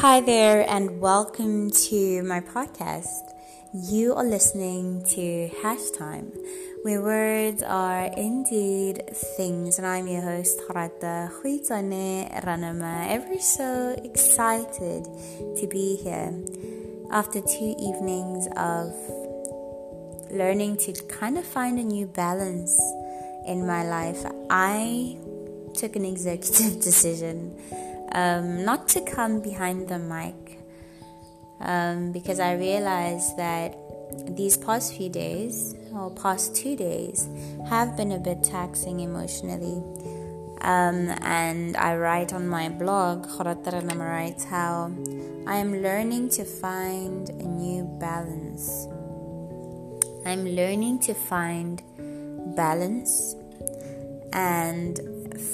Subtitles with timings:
[0.00, 3.34] Hi there, and welcome to my podcast.
[3.74, 6.30] You are listening to Hash Time,
[6.82, 9.02] where words are indeed
[9.36, 13.08] things, and I'm your host, Harata Huitane Ranama.
[13.08, 15.02] Uh, ever so excited
[15.58, 16.32] to be here
[17.10, 18.94] after two evenings of
[20.30, 22.78] learning to kind of find a new balance
[23.48, 24.24] in my life.
[24.48, 25.18] I
[25.74, 27.58] took an executive decision
[28.12, 30.60] um, not to come behind the mic
[31.60, 33.76] um, because I realized that
[34.36, 37.28] these past few days or past two days
[37.68, 39.82] have been a bit taxing emotionally.
[40.60, 44.92] Um, and I write on my blog, Khoratarana writes how
[45.46, 48.88] I am learning to find a new balance.
[50.26, 51.82] I'm learning to find
[52.56, 53.36] balance
[54.32, 54.98] and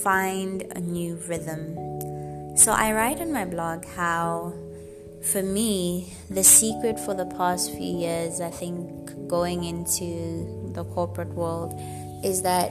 [0.02, 2.13] find a new rhythm.
[2.56, 4.52] So I write on my blog how,
[5.22, 11.34] for me, the secret for the past few years, I think, going into the corporate
[11.34, 11.74] world,
[12.22, 12.70] is that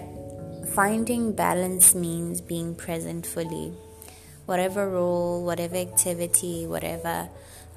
[0.73, 3.73] finding balance means being present fully.
[4.45, 7.28] Whatever role, whatever activity, whatever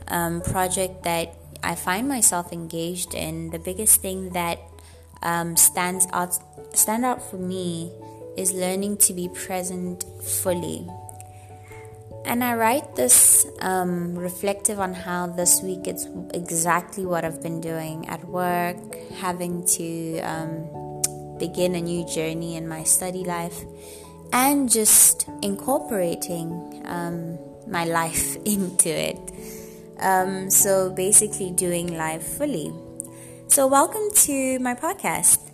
[0.06, 1.34] um, project that
[1.64, 4.60] I find myself engaged in, the biggest thing that
[5.22, 6.38] um, stands out
[6.76, 7.90] stand out for me
[8.36, 10.86] is learning to be present fully
[12.26, 17.60] and I write this um, reflective on how this week it's exactly what I've been
[17.60, 18.76] doing at work,
[19.14, 20.98] having to um,
[21.38, 23.64] begin a new journey in my study life,
[24.32, 27.38] and just incorporating um,
[27.68, 29.18] my life into it.
[30.00, 32.72] Um, so basically, doing life fully.
[33.46, 35.45] So, welcome to my podcast.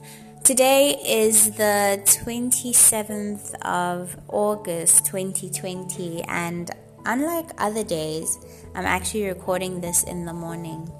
[0.44, 6.68] Today is the 27th of August 2020, and
[7.06, 8.40] unlike other days,
[8.74, 10.90] I'm actually recording this in the morning.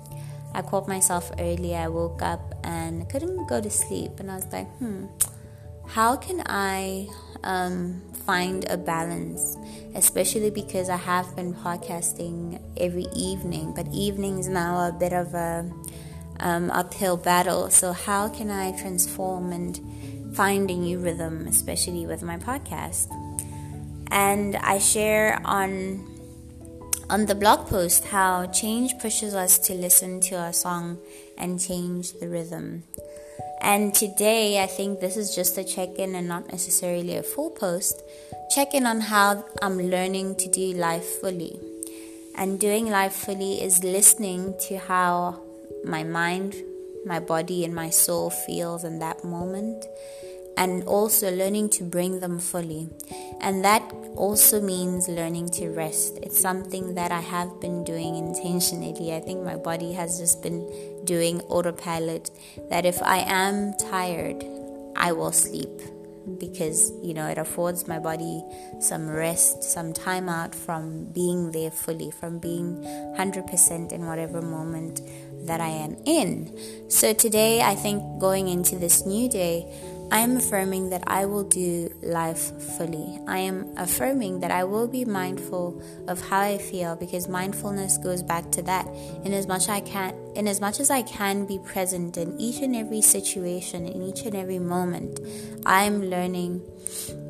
[0.55, 4.47] I caught myself early, I woke up and couldn't go to sleep, and I was
[4.53, 5.07] like, hmm,
[5.89, 7.09] how can I
[7.43, 9.57] um, find a balance?
[9.97, 15.35] Especially because I have been podcasting every evening, but evenings now are a bit of
[15.35, 15.69] a
[16.41, 17.71] um, uphill battle.
[17.71, 19.81] So, how can I transform and
[20.35, 23.09] find a new rhythm, especially with my podcast?
[24.11, 26.09] And I share on
[27.11, 30.99] on the blog post how change pushes us to listen to our song
[31.37, 32.85] and change the rhythm.
[33.61, 37.51] And today, I think this is just a check in and not necessarily a full
[37.51, 38.03] post.
[38.51, 41.61] Check in on how I'm learning to do life fully.
[42.35, 45.43] And doing life fully is listening to how
[45.85, 46.57] my mind,
[47.05, 49.85] my body, and my soul feels in that moment,
[50.57, 52.89] and also learning to bring them fully.
[53.41, 53.83] And that
[54.15, 56.19] also means learning to rest.
[56.23, 59.15] It's something that I have been doing intentionally.
[59.15, 60.69] I think my body has just been
[61.05, 62.31] doing autopilot
[62.71, 64.45] that if I am tired,
[64.95, 65.81] I will sleep
[66.39, 68.43] because you know it affords my body
[68.81, 72.77] some rest some time out from being there fully from being
[73.17, 75.01] 100% in whatever moment
[75.47, 76.57] that I am in.
[76.89, 79.67] So today, I think going into this new day,
[80.13, 83.19] I am affirming that I will do life fully.
[83.27, 88.23] I am affirming that I will be mindful of how I feel because mindfulness goes
[88.23, 88.87] back to that.
[89.25, 92.61] In as much I can in as much as I can be present in each
[92.61, 95.19] and every situation, in each and every moment,
[95.65, 96.61] I'm learning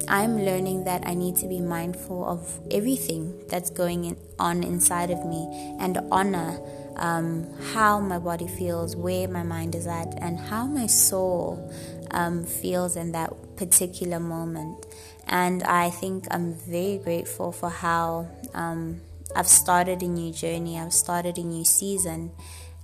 [0.08, 5.24] I'm learning that I need to be mindful of everything that's going on inside of
[5.24, 6.58] me and honor
[6.96, 11.72] um, how my body feels, where my mind is at, and how my soul
[12.10, 14.86] um, feels in that particular moment.
[15.26, 19.00] And I think I'm very grateful for how um,
[19.34, 22.32] I've started a new journey, I've started a new season,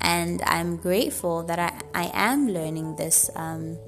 [0.01, 3.79] and I'm grateful that I, I am learning this um,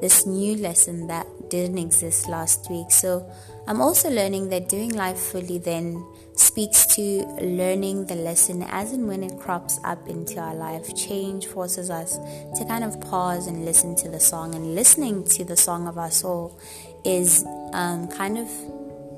[0.00, 2.90] this new lesson that didn't exist last week.
[2.90, 3.30] So
[3.70, 9.06] I'm also learning that doing life fully then speaks to learning the lesson as and
[9.06, 10.92] when it crops up into our life.
[10.96, 12.18] Change forces us
[12.58, 15.98] to kind of pause and listen to the song, and listening to the song of
[15.98, 16.58] our soul
[17.04, 18.48] is um, kind of,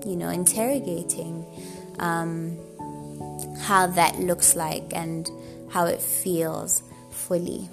[0.05, 1.47] you know, interrogating
[1.99, 2.59] um,
[3.59, 5.31] how that looks like and
[5.71, 7.71] how it feels fully.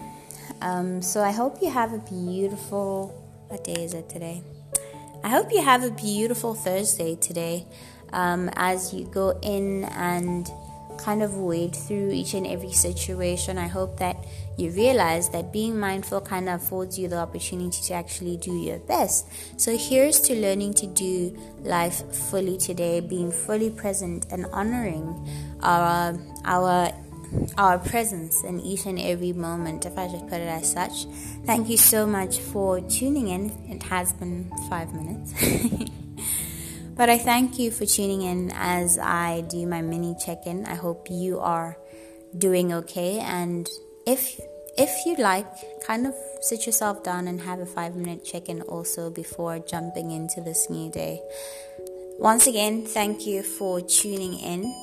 [0.61, 3.09] Um, so I hope you have a beautiful.
[3.49, 4.43] What day is it today?
[5.21, 7.65] I hope you have a beautiful Thursday today
[8.13, 10.49] um, as you go in and
[10.97, 13.57] kind of wade through each and every situation.
[13.57, 14.15] I hope that
[14.57, 18.79] you realize that being mindful kind of affords you the opportunity to actually do your
[18.79, 19.27] best.
[19.59, 25.27] So here's to learning to do life fully today, being fully present and honoring
[25.61, 26.91] our our
[27.57, 31.05] our presence in each and every moment, if I just put it as such.
[31.45, 33.51] Thank you so much for tuning in.
[33.69, 35.33] It has been five minutes.
[36.95, 40.65] but I thank you for tuning in as I do my mini check in.
[40.65, 41.77] I hope you are
[42.37, 43.19] doing okay.
[43.19, 43.67] And
[44.05, 44.39] if
[44.77, 45.45] if you like,
[45.85, 50.11] kind of sit yourself down and have a five minute check in also before jumping
[50.11, 51.21] into this new day.
[52.17, 54.73] Once again, thank you for tuning in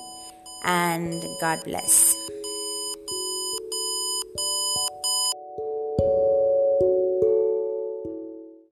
[0.64, 2.14] and God bless.